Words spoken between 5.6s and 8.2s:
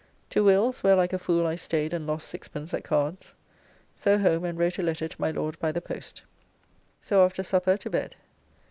the post. So after supper to bed.